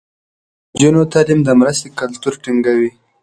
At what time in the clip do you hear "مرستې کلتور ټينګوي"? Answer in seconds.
1.59-2.91